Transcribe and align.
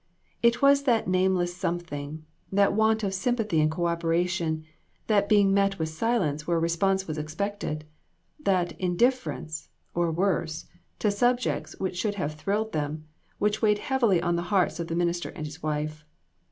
It 0.41 0.63
was 0.63 0.85
that 0.85 1.07
nameless 1.07 1.55
some 1.55 1.77
thing, 1.77 2.25
that 2.51 2.73
want 2.73 3.03
of 3.03 3.13
sympathy 3.13 3.61
and 3.61 3.69
co 3.69 3.85
operation, 3.85 4.65
that 5.05 5.29
being 5.29 5.53
met 5.53 5.77
with 5.77 5.89
silence 5.89 6.47
where 6.47 6.59
response 6.59 7.05
was 7.07 7.19
expected, 7.19 7.85
that 8.39 8.71
indifference 8.79 9.69
(or 9.93 10.11
worse) 10.11 10.65
to 10.97 11.11
subjects 11.11 11.75
which 11.79 11.97
should 11.99 12.15
have 12.15 12.33
thrilled 12.33 12.71
them, 12.71 13.05
which 13.37 13.61
weighed 13.61 13.77
heavily 13.77 14.19
on 14.19 14.37
the 14.37 14.41
hearts 14.49 14.79
of 14.79 14.87
the 14.87 14.95
minister 14.95 15.29
and 15.29 15.45
his 15.45 15.61
wife. 15.61 16.03